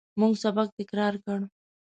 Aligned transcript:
موږ 0.19 0.33
سبق 0.43 0.67
تکرار 0.79 1.13
کړ. 1.25 1.39